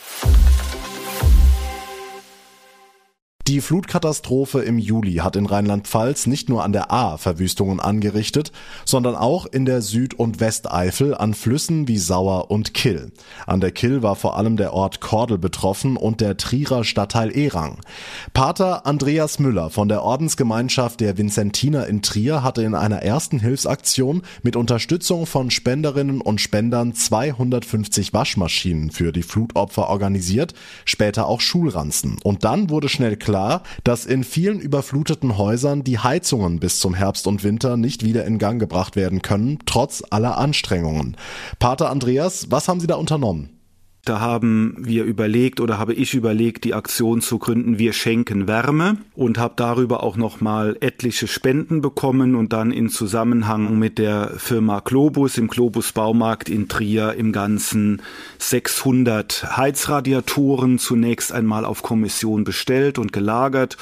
Die 3.50 3.62
Flutkatastrophe 3.62 4.60
im 4.60 4.78
Juli 4.78 5.16
hat 5.16 5.36
in 5.36 5.48
Rheinland-Pfalz 5.48 6.28
nicht 6.28 6.50
nur 6.50 6.64
an 6.64 6.72
der 6.72 6.92
A 6.92 7.18
Verwüstungen 7.18 7.80
angerichtet, 7.80 8.52
sondern 8.86 9.16
auch 9.16 9.48
in 9.48 9.66
der 9.66 9.82
Süd- 9.82 10.14
und 10.14 10.40
Westeifel 10.40 11.16
an 11.16 11.34
Flüssen 11.34 11.88
wie 11.88 11.98
Sauer 11.98 12.52
und 12.52 12.76
Kill. 12.76 13.12
An 13.48 13.60
der 13.60 13.72
Kill 13.72 14.04
war 14.04 14.16
vor 14.16 14.38
allem 14.38 14.56
der 14.56 14.74
Ort 14.74 15.00
Kordel 15.00 15.40
betroffen 15.40 15.98
und 15.98 16.22
der 16.22 16.38
Trierer 16.38 16.84
Stadtteil 16.84 17.36
Erang. 17.36 17.80
Pater 18.36 18.86
Andreas 18.86 19.40
Müller 19.40 19.72
von 19.72 19.90
der 19.90 20.04
Ordensgemeinschaft 20.04 21.00
der 21.00 21.18
Vincentiner 21.18 21.88
in 21.88 22.04
Trier 22.04 22.44
hatte 22.44 22.62
in 22.62 22.76
einer 22.76 23.02
ersten 23.02 23.40
Hilfsaktion 23.40 24.22
mit 24.44 24.58
Unterstützung 24.58 25.26
von 25.26 25.50
Spenderinnen 25.50 26.22
und 26.22 26.40
Spendern 26.40 26.94
250 26.94 28.14
Waschmaschinen 28.14 28.92
für 28.92 29.12
die 29.12 29.24
Flutopfer 29.24 29.90
organisiert, 29.90 30.54
später 30.86 31.26
auch 31.26 31.42
Schulranzen. 31.42 32.20
Und 32.24 32.44
dann 32.44 32.70
wurde 32.70 32.90
schnell 32.90 33.18
klar, 33.18 33.39
klar, 33.40 33.64
dass 33.86 34.06
in 34.06 34.26
vielen 34.26 34.60
überfluteten 34.60 35.38
Häusern 35.38 35.84
die 35.84 36.00
Heizungen 36.00 36.60
bis 36.60 36.80
zum 36.80 36.94
Herbst 36.94 37.26
und 37.26 37.44
Winter 37.44 37.78
nicht 37.78 38.04
wieder 38.04 38.26
in 38.26 38.38
Gang 38.38 38.60
gebracht 38.60 38.98
werden 38.98 39.22
können, 39.22 39.60
trotz 39.66 40.04
aller 40.10 40.38
Anstrengungen. 40.38 41.16
Pater 41.58 41.90
Andreas, 41.90 42.48
was 42.52 42.68
haben 42.68 42.82
Sie 42.82 42.88
da 42.88 42.96
unternommen? 42.96 43.59
Da 44.10 44.20
haben 44.20 44.74
wir 44.80 45.04
überlegt 45.04 45.60
oder 45.60 45.78
habe 45.78 45.94
ich 45.94 46.16
überlegt, 46.16 46.64
die 46.64 46.74
Aktion 46.74 47.22
zu 47.22 47.38
gründen 47.38 47.78
Wir 47.78 47.94
schenken 47.94 48.48
Wärme 48.48 48.98
und 49.14 49.38
habe 49.38 49.54
darüber 49.56 50.02
auch 50.02 50.18
nochmal 50.18 50.76
etliche 50.80 51.28
Spenden 51.28 51.82
bekommen 51.82 52.34
und 52.34 52.52
dann 52.52 52.72
in 52.72 52.90
Zusammenhang 52.90 53.78
mit 53.78 54.00
der 54.00 54.32
Firma 54.38 54.80
Globus 54.80 55.38
im 55.38 55.48
Globus 55.48 55.92
Baumarkt 55.92 56.50
in 56.50 56.68
Trier 56.68 57.14
im 57.14 57.32
Ganzen 57.32 58.02
600 58.40 59.56
Heizradiatoren 59.56 60.80
zunächst 60.80 61.32
einmal 61.32 61.64
auf 61.64 61.84
Kommission 61.84 62.46
bestellt 62.46 62.98
und 62.98 63.14
gelagert 63.14 63.78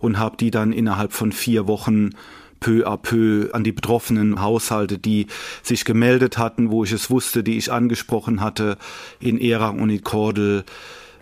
und 0.00 0.18
habe 0.18 0.36
die 0.38 0.50
dann 0.50 0.72
innerhalb 0.72 1.12
von 1.12 1.30
vier 1.30 1.68
Wochen 1.68 2.10
peu 2.60 2.86
à 2.86 2.96
peu 2.96 3.50
an 3.52 3.64
die 3.64 3.72
betroffenen 3.72 4.40
Haushalte, 4.40 4.98
die 4.98 5.26
sich 5.62 5.84
gemeldet 5.84 6.38
hatten, 6.38 6.70
wo 6.70 6.84
ich 6.84 6.92
es 6.92 7.10
wusste, 7.10 7.42
die 7.42 7.58
ich 7.58 7.72
angesprochen 7.72 8.40
hatte, 8.40 8.76
in 9.20 9.40
Erang 9.40 9.80
und 9.80 9.90
in 9.90 10.02
Kordel 10.02 10.64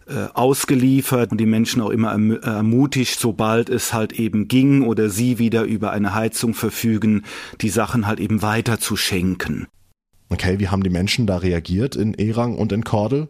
äh, 0.09 0.29
ausgeliefert 0.35 1.33
und 1.33 1.39
die 1.39 1.47
Menschen 1.47 1.83
auch 1.83 1.91
immer 1.91 2.13
erm-, 2.13 2.41
ermutigt, 2.41 3.19
sobald 3.19 3.69
es 3.69 3.93
halt 3.93 4.13
eben 4.13 4.47
ging 4.49 4.83
oder 4.83 5.11
sie 5.11 5.39
wieder 5.39 5.65
über 5.65 5.91
eine 5.91 6.15
Heizung 6.15 6.55
verfügen, 6.55 7.25
die 7.61 7.71
Sachen 7.71 8.07
halt 8.07 8.21
eben 8.21 8.41
weiter 8.41 8.79
zu 8.79 8.97
schenken. 8.97 9.67
Okay, 10.29 10.59
wie 10.59 10.69
haben 10.69 10.83
die 10.83 10.91
Menschen 10.91 11.27
da 11.27 11.39
reagiert 11.39 11.97
in 11.97 12.15
Erang 12.15 12.57
und 12.57 12.73
in 12.73 12.85
Kordel? 12.85 13.29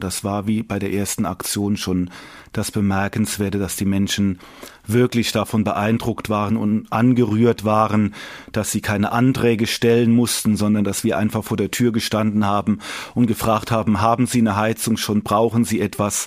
Das 0.00 0.24
war 0.24 0.48
wie 0.48 0.64
bei 0.64 0.80
der 0.80 0.92
ersten 0.92 1.24
Aktion 1.24 1.76
schon 1.76 2.10
das 2.52 2.72
Bemerkenswerte, 2.72 3.60
dass 3.60 3.76
die 3.76 3.84
Menschen 3.84 4.40
wirklich 4.88 5.30
davon 5.30 5.62
beeindruckt 5.62 6.28
waren 6.28 6.56
und 6.56 6.92
angerührt 6.92 7.64
waren, 7.64 8.12
dass 8.50 8.72
sie 8.72 8.80
keine 8.80 9.12
Anträge 9.12 9.68
stellen 9.68 10.12
mussten, 10.12 10.56
sondern 10.56 10.82
dass 10.82 11.04
wir 11.04 11.16
einfach 11.16 11.44
vor 11.44 11.56
der 11.56 11.70
Tür 11.70 11.92
gestanden 11.92 12.44
haben 12.44 12.80
und 13.14 13.28
gefragt 13.28 13.70
haben, 13.70 14.00
haben 14.00 14.26
Sie 14.26 14.40
eine 14.40 14.56
Heizung 14.56 14.96
schon, 14.96 15.22
brauchen 15.22 15.64
Sie 15.64 15.80
etwas? 15.80 16.26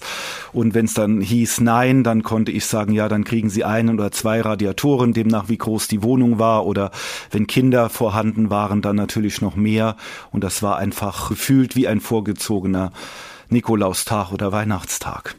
Und 0.54 0.74
wenn 0.74 0.86
es 0.86 0.94
dann 0.94 1.20
hieß 1.20 1.60
nein, 1.60 2.06
dann 2.06 2.24
konnte 2.24 2.54
ich 2.54 2.66
sagen, 2.66 2.94
ja, 2.94 3.10
dann 3.10 3.26
kriegen 3.26 3.50
Sie 3.50 3.66
einen 3.66 3.90
oder 3.90 4.12
zwei 4.14 4.40
Radiatoren, 4.40 5.12
demnach 5.12 5.50
wie 5.50 5.58
groß 5.58 5.90
die 5.90 6.04
Wohnung 6.04 6.40
war. 6.40 6.66
Oder 6.66 6.92
wenn 7.32 7.48
Kinder 7.48 7.90
vorhanden 7.90 8.50
waren, 8.50 8.82
dann 8.82 8.96
natürlich 8.96 9.42
noch 9.42 9.58
mehr. 9.58 9.98
Und 10.32 10.46
das 10.46 10.64
war 10.64 10.78
einfach 10.78 11.28
gefühlt 11.28 11.76
wie 11.76 11.90
ein 11.90 12.00
vorgezogener 12.00 12.94
Nikolaustag 13.50 14.32
oder 14.32 14.51
Weihnachtstag. 14.51 15.36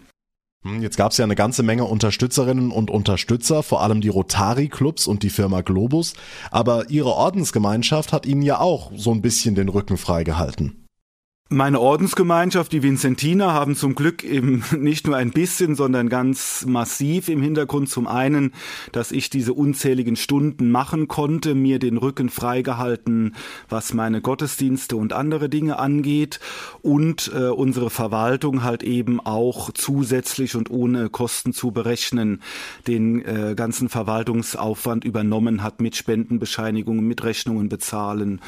Hm, 0.65 0.83
jetzt 0.83 0.97
gab 0.97 1.13
es 1.13 1.19
ja 1.19 1.25
eine 1.25 1.37
ganze 1.37 1.63
Menge 1.63 1.85
Unterstützerinnen 1.85 2.71
und 2.71 2.91
Unterstützer, 2.91 3.63
vor 3.63 3.83
allem 3.83 4.01
die 4.01 4.09
Rotary-Clubs 4.09 5.07
und 5.07 5.23
die 5.23 5.31
Firma 5.31 5.61
Globus. 5.61 6.15
Aber 6.51 6.91
Ihre 6.91 7.13
Ordensgemeinschaft 7.13 8.13
hat 8.13 8.27
Ihnen 8.27 8.43
ja 8.43 8.59
auch 8.59 8.91
so 8.95 9.13
ein 9.13 9.23
bisschen 9.23 9.55
den 9.55 9.69
Rücken 9.69 9.97
freigehalten. 9.97 10.88
Meine 11.51 11.81
Ordensgemeinschaft, 11.81 12.73
die 12.73 12.83
Vincentiner, 12.83 13.55
haben 13.55 13.75
zum 13.75 13.95
Glück 13.95 14.23
eben 14.23 14.63
nicht 14.77 15.07
nur 15.07 15.17
ein 15.17 15.31
bisschen, 15.31 15.77
sondern 15.77 16.11
ganz 16.11 16.67
massiv 16.67 17.31
im 17.31 17.41
Hintergrund. 17.41 17.89
Zum 17.89 18.07
einen, 18.07 18.53
dass 18.93 19.13
ich 19.13 19.31
diese 19.31 19.55
unzähligen 19.55 20.17
Stunden 20.17 20.71
machen 20.71 21.09
konnte, 21.09 21.55
mir 21.55 21.79
den 21.79 21.97
Rücken 21.97 22.29
freigehalten, 22.29 23.35
was 23.67 23.95
meine 23.95 24.21
Gottesdienste 24.21 24.97
und 24.97 25.15
andere 25.15 25.49
Dinge 25.49 25.79
angeht 25.79 26.39
und 26.83 27.33
äh, 27.35 27.49
unsere 27.49 27.89
Verwaltung 27.89 28.63
halt 28.63 28.83
eben 28.83 29.19
auch 29.19 29.71
zusätzlich 29.73 30.55
und 30.55 30.71
ohne 30.71 31.09
Kosten 31.09 31.55
zu 31.55 31.71
berechnen 31.71 32.43
den 32.87 33.25
äh, 33.25 33.55
ganzen 33.57 33.89
Verwaltungsaufwand 33.89 35.07
übernommen 35.07 35.63
hat 35.63 35.81
mit 35.81 35.97
Spendenbescheinigungen, 35.97 37.09
mit 37.09 37.25
Rechnungen 37.25 37.71
bezahlen 37.71 38.43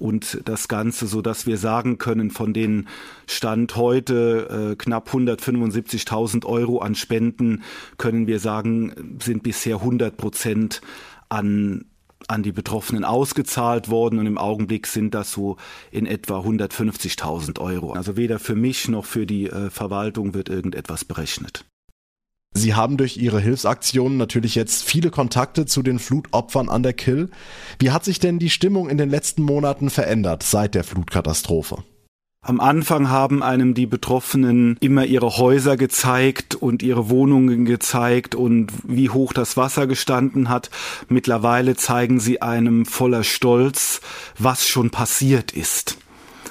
und 0.00 0.40
das 0.46 0.68
Ganze, 0.68 1.06
so 1.06 1.20
dass 1.20 1.46
wir 1.46 1.58
sagen 1.58 1.98
können, 1.98 2.30
von 2.30 2.54
den 2.54 2.88
Stand 3.26 3.76
heute 3.76 4.72
äh, 4.72 4.76
knapp 4.76 5.10
175.000 5.10 6.46
Euro 6.46 6.78
an 6.78 6.94
Spenden 6.94 7.62
können 7.98 8.26
wir 8.26 8.40
sagen, 8.40 9.18
sind 9.22 9.42
bisher 9.42 9.76
100 9.76 10.16
Prozent 10.16 10.80
an 11.28 11.84
an 12.28 12.42
die 12.42 12.52
Betroffenen 12.52 13.04
ausgezahlt 13.04 13.88
worden 13.88 14.18
und 14.18 14.26
im 14.26 14.38
Augenblick 14.38 14.86
sind 14.86 15.14
das 15.14 15.32
so 15.32 15.56
in 15.90 16.06
etwa 16.06 16.40
150.000 16.40 17.58
Euro. 17.58 17.94
Also 17.94 18.16
weder 18.16 18.38
für 18.38 18.54
mich 18.54 18.88
noch 18.88 19.06
für 19.06 19.26
die 19.26 19.46
äh, 19.46 19.70
Verwaltung 19.70 20.34
wird 20.34 20.48
irgendetwas 20.48 21.04
berechnet. 21.04 21.64
Sie 22.52 22.74
haben 22.74 22.96
durch 22.96 23.16
Ihre 23.16 23.40
Hilfsaktionen 23.40 24.18
natürlich 24.18 24.54
jetzt 24.56 24.82
viele 24.82 25.10
Kontakte 25.10 25.66
zu 25.66 25.82
den 25.82 25.98
Flutopfern 25.98 26.68
an 26.68 26.82
der 26.82 26.92
Kill. 26.92 27.30
Wie 27.78 27.90
hat 27.92 28.04
sich 28.04 28.18
denn 28.18 28.38
die 28.38 28.50
Stimmung 28.50 28.88
in 28.88 28.98
den 28.98 29.08
letzten 29.08 29.42
Monaten 29.42 29.88
verändert 29.88 30.42
seit 30.42 30.74
der 30.74 30.84
Flutkatastrophe? 30.84 31.84
Am 32.42 32.58
Anfang 32.58 33.10
haben 33.10 33.42
einem 33.42 33.74
die 33.74 33.86
Betroffenen 33.86 34.78
immer 34.80 35.04
ihre 35.04 35.36
Häuser 35.36 35.76
gezeigt 35.76 36.54
und 36.54 36.82
ihre 36.82 37.10
Wohnungen 37.10 37.66
gezeigt 37.66 38.34
und 38.34 38.72
wie 38.82 39.10
hoch 39.10 39.34
das 39.34 39.58
Wasser 39.58 39.86
gestanden 39.86 40.48
hat. 40.48 40.70
Mittlerweile 41.08 41.76
zeigen 41.76 42.18
sie 42.18 42.40
einem 42.40 42.86
voller 42.86 43.24
Stolz, 43.24 44.00
was 44.38 44.66
schon 44.66 44.88
passiert 44.88 45.52
ist. 45.52 45.98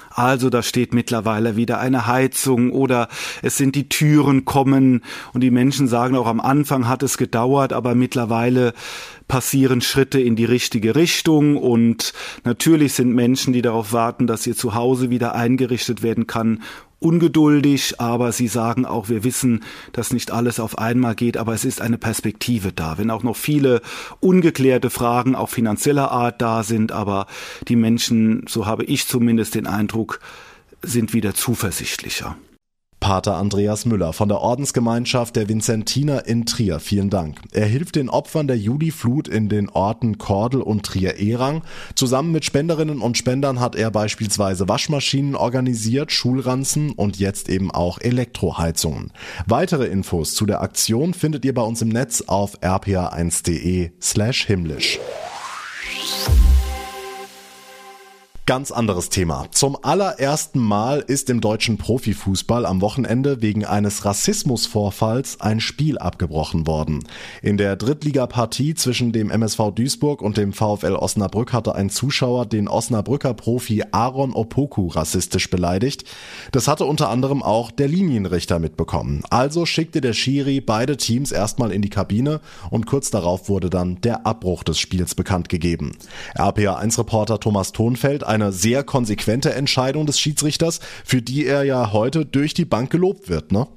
Also 0.10 0.50
da 0.50 0.64
steht 0.64 0.94
mittlerweile 0.94 1.56
wieder 1.56 1.80
eine 1.80 2.08
Heizung 2.08 2.72
oder 2.72 3.08
es 3.42 3.58
sind 3.58 3.76
die 3.76 3.90
Türen 3.90 4.46
kommen 4.46 5.04
und 5.34 5.42
die 5.42 5.52
Menschen 5.52 5.88
sagen 5.88 6.16
auch 6.16 6.28
am 6.28 6.40
Anfang 6.40 6.88
hat 6.88 7.04
es 7.04 7.18
gedauert, 7.18 7.74
aber 7.74 7.96
mittlerweile 7.96 8.74
passieren 9.28 9.82
Schritte 9.82 10.20
in 10.20 10.36
die 10.36 10.46
richtige 10.46 10.96
Richtung 10.96 11.56
und 11.58 12.14
natürlich 12.44 12.94
sind 12.94 13.14
Menschen, 13.14 13.54
die 13.54 13.62
darauf 13.62 13.94
warten, 13.94 14.26
dass 14.26 14.48
ihr 14.48 14.56
Zuhause 14.56 15.10
wieder 15.10 15.36
eingerichtet 15.36 16.02
werden 16.02 16.26
kann 16.26 16.62
ungeduldig, 17.00 18.00
aber 18.00 18.32
sie 18.32 18.48
sagen 18.48 18.86
auch, 18.86 19.10
wir 19.10 19.24
wissen, 19.24 19.64
dass 19.94 20.12
nicht 20.12 20.32
alles 20.32 20.60
auf 20.60 20.78
einmal 20.78 21.16
geht, 21.16 21.38
aber 21.38 21.54
es 21.54 21.66
ist 21.66 21.82
eine 21.82 21.98
Perspektive 21.98 22.72
da. 22.74 22.98
Wenn 22.98 23.10
auch 23.10 23.24
noch 23.24 23.36
viele 23.36 23.82
ungeklärte 24.20 24.90
Fragen 24.90 25.36
auch 25.36 25.50
finanzieller 25.50 26.12
Art 26.12 26.42
da 26.42 26.64
sind, 26.64 26.92
aber 26.92 27.28
die 27.68 27.76
Menschen, 27.76 28.46
so 28.48 28.66
habe 28.66 28.84
ich 28.84 29.08
zumindest 29.08 29.56
den 29.56 29.68
Eindruck, 29.68 30.20
sind 30.82 31.14
wieder 31.14 31.34
zuversichtlicher. 31.34 32.36
Pater 33.00 33.38
Andreas 33.38 33.86
Müller 33.86 34.14
von 34.14 34.30
der 34.30 34.42
Ordensgemeinschaft 34.42 35.36
der 35.36 35.48
Vincentiner 35.48 36.28
in 36.28 36.46
Trier. 36.46 36.80
Vielen 36.80 37.10
Dank. 37.10 37.40
Er 37.52 37.66
hilft 37.66 37.96
den 37.96 38.10
Opfern 38.10 38.48
der 38.48 38.58
Juliflut 38.58 39.28
in 39.28 39.50
den 39.50 39.70
Orten 39.70 40.18
Kordel 40.18 40.62
und 40.62 40.86
Trier-Erang. 40.86 41.64
Zusammen 41.96 42.32
mit 42.32 42.46
Spenderinnen 42.46 43.00
und 43.00 43.18
Spendern 43.18 43.60
hat 43.60 43.76
er 43.76 43.92
beispielsweise 43.92 44.68
Waschmaschinen 44.68 45.36
organisiert, 45.36 46.12
Schulranzen 46.12 46.92
und 46.92 47.18
jetzt 47.18 47.50
eben 47.50 47.72
auch 47.72 48.00
Elektroheizungen. 48.00 49.12
Weitere 49.46 49.88
Infos 49.88 50.36
zu 50.36 50.46
der 50.46 50.62
Aktion 50.62 51.14
findet 51.14 51.46
ihr 51.46 51.54
bei 51.54 51.64
uns 51.64 51.82
im 51.82 51.90
Netz 51.90 52.22
auf 52.28 52.62
rpa1.de 52.62 53.92
slash 54.02 54.46
himmlisch. 54.46 55.00
Ganz 58.50 58.72
anderes 58.72 59.10
Thema. 59.10 59.46
Zum 59.52 59.78
allerersten 59.80 60.58
Mal 60.58 61.02
ist 61.06 61.30
im 61.30 61.40
deutschen 61.40 61.78
Profifußball 61.78 62.66
am 62.66 62.82
Wochenende 62.82 63.44
wegen 63.44 63.64
eines 63.64 64.06
Rassismusvorfalls 64.06 65.40
ein 65.40 65.60
Spiel 65.60 66.00
abgebrochen 66.00 66.66
worden. 66.66 67.04
In 67.44 67.58
der 67.58 67.76
Drittligapartie 67.76 68.74
zwischen 68.74 69.12
dem 69.12 69.30
MSV 69.30 69.70
Duisburg 69.76 70.24
und 70.24 70.36
dem 70.38 70.52
VfL 70.52 70.96
Osnabrück 70.96 71.54
hatte 71.54 71.76
ein 71.76 71.92
Zuschauer 71.92 72.48
den 72.48 72.68
Osnabrücker 72.68 73.36
Profi 73.36 73.84
Aaron 73.92 74.34
Opoku 74.34 74.88
rassistisch 74.88 75.52
beleidigt. 75.52 76.06
Das 76.52 76.68
hatte 76.68 76.86
unter 76.86 77.10
anderem 77.10 77.44
auch 77.44 77.70
der 77.70 77.88
Linienrichter 77.88 78.58
mitbekommen. 78.58 79.22
Also 79.30 79.68
schickte 79.68 80.02
der 80.02 80.14
Schiri 80.14 80.60
beide 80.60 80.98
Teams 80.98 81.32
erstmal 81.32 81.72
in 81.72 81.84
die 81.84 81.92
Kabine 81.92 82.42
und 82.72 82.88
kurz 82.88 83.12
darauf 83.12 83.48
wurde 83.48 83.70
dann 83.70 84.02
der 84.02 84.26
Abbruch 84.26 84.64
des 84.64 84.80
Spiels 84.80 85.14
bekannt 85.14 85.50
gegeben. 85.50 85.92
RPA1-Reporter 86.36 87.40
Thomas 87.40 87.74
Thonfeld, 87.74 88.24
eine 88.42 88.52
sehr 88.52 88.84
konsequente 88.84 89.54
Entscheidung 89.54 90.06
des 90.06 90.20
Schiedsrichters, 90.20 90.80
für 91.06 91.22
die 91.22 91.46
er 91.46 91.64
ja 91.64 91.92
heute 91.92 92.26
durch 92.26 92.54
die 92.54 92.66
Bank 92.66 92.90
gelobt 92.90 93.30
wird, 93.30 93.52
ne? 93.52 93.68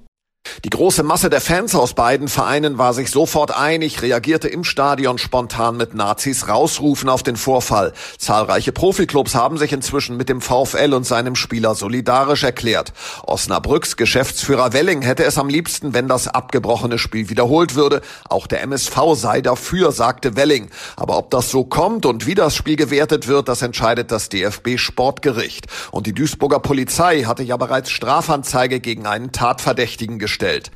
Die 0.64 0.70
große 0.70 1.02
Masse 1.02 1.28
der 1.28 1.40
Fans 1.40 1.74
aus 1.74 1.94
beiden 1.94 2.28
Vereinen 2.28 2.78
war 2.78 2.94
sich 2.94 3.10
sofort 3.10 3.50
einig, 3.56 4.00
reagierte 4.00 4.46
im 4.46 4.64
Stadion 4.64 5.18
spontan 5.18 5.76
mit 5.76 5.94
Nazis 5.94 6.46
rausrufen 6.46 7.08
auf 7.08 7.24
den 7.24 7.36
Vorfall. 7.36 7.92
Zahlreiche 8.18 8.70
Profiklubs 8.70 9.34
haben 9.34 9.56
sich 9.56 9.72
inzwischen 9.72 10.16
mit 10.16 10.28
dem 10.28 10.40
VfL 10.40 10.94
und 10.94 11.04
seinem 11.04 11.34
Spieler 11.34 11.74
solidarisch 11.74 12.44
erklärt. 12.44 12.92
Osnabrücks 13.24 13.96
Geschäftsführer 13.96 14.72
Welling 14.72 15.02
hätte 15.02 15.24
es 15.24 15.36
am 15.38 15.48
liebsten, 15.48 15.94
wenn 15.94 16.06
das 16.06 16.28
abgebrochene 16.28 16.98
Spiel 16.98 17.28
wiederholt 17.28 17.74
würde. 17.74 18.00
Auch 18.28 18.46
der 18.46 18.62
MSV 18.62 18.96
sei 19.14 19.40
dafür, 19.40 19.90
sagte 19.90 20.36
Welling. 20.36 20.70
Aber 20.96 21.18
ob 21.18 21.30
das 21.30 21.50
so 21.50 21.64
kommt 21.64 22.06
und 22.06 22.26
wie 22.26 22.34
das 22.34 22.54
Spiel 22.54 22.76
gewertet 22.76 23.26
wird, 23.26 23.48
das 23.48 23.62
entscheidet 23.62 24.12
das 24.12 24.28
DFB 24.28 24.76
Sportgericht. 24.76 25.66
Und 25.90 26.06
die 26.06 26.12
Duisburger 26.12 26.60
Polizei 26.60 27.22
hatte 27.22 27.42
ja 27.42 27.56
bereits 27.56 27.90
Strafanzeige 27.90 28.78
gegen 28.78 29.06
einen 29.06 29.32
Tatverdächtigen 29.32 30.18
gestellt 30.18 30.31
gestellt. 30.32 30.70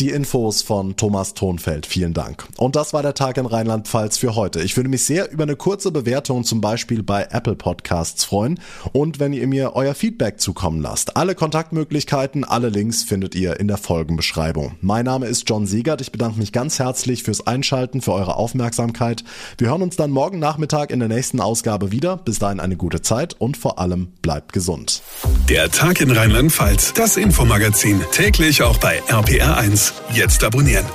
Die 0.00 0.08
Infos 0.08 0.62
von 0.62 0.96
Thomas 0.96 1.34
Thonfeld. 1.34 1.84
Vielen 1.84 2.14
Dank. 2.14 2.48
Und 2.56 2.74
das 2.74 2.94
war 2.94 3.02
der 3.02 3.12
Tag 3.12 3.36
in 3.36 3.44
Rheinland-Pfalz 3.44 4.16
für 4.16 4.34
heute. 4.34 4.62
Ich 4.62 4.74
würde 4.78 4.88
mich 4.88 5.04
sehr 5.04 5.30
über 5.30 5.42
eine 5.42 5.56
kurze 5.56 5.92
Bewertung 5.92 6.42
zum 6.44 6.62
Beispiel 6.62 7.02
bei 7.02 7.28
Apple 7.30 7.54
Podcasts 7.54 8.24
freuen 8.24 8.58
und 8.92 9.20
wenn 9.20 9.34
ihr 9.34 9.46
mir 9.46 9.76
euer 9.76 9.94
Feedback 9.94 10.40
zukommen 10.40 10.80
lasst. 10.80 11.18
Alle 11.18 11.34
Kontaktmöglichkeiten, 11.34 12.44
alle 12.44 12.70
Links 12.70 13.02
findet 13.02 13.34
ihr 13.34 13.60
in 13.60 13.68
der 13.68 13.76
Folgenbeschreibung. 13.76 14.76
Mein 14.80 15.04
Name 15.04 15.26
ist 15.26 15.46
John 15.46 15.66
Siegert. 15.66 16.00
Ich 16.00 16.12
bedanke 16.12 16.38
mich 16.38 16.52
ganz 16.52 16.78
herzlich 16.78 17.22
fürs 17.22 17.46
Einschalten, 17.46 18.00
für 18.00 18.14
eure 18.14 18.36
Aufmerksamkeit. 18.36 19.22
Wir 19.58 19.68
hören 19.68 19.82
uns 19.82 19.96
dann 19.96 20.10
morgen 20.10 20.38
Nachmittag 20.38 20.92
in 20.92 21.00
der 21.00 21.08
nächsten 21.08 21.40
Ausgabe 21.40 21.92
wieder. 21.92 22.16
Bis 22.16 22.38
dahin 22.38 22.60
eine 22.60 22.78
gute 22.78 23.02
Zeit 23.02 23.34
und 23.38 23.58
vor 23.58 23.78
allem 23.78 24.08
bleibt 24.22 24.54
gesund. 24.54 25.02
Der 25.50 25.70
Tag 25.70 26.00
in 26.00 26.10
Rheinland-Pfalz, 26.10 26.94
das 26.94 27.18
Infomagazin, 27.18 28.00
täglich 28.12 28.62
auch 28.62 28.78
bei 28.78 29.02
RPR1. 29.02 29.89
Jetzt 30.12 30.42
abonnieren. 30.44 30.86